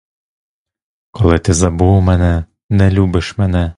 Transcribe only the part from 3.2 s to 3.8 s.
мене!